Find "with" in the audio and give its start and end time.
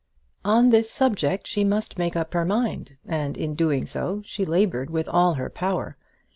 4.89-5.07